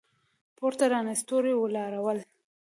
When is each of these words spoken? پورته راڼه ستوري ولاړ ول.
پورته 0.57 0.85
راڼه 0.91 1.13
ستوري 1.21 1.53
ولاړ 1.57 1.91
ول. 2.01 2.19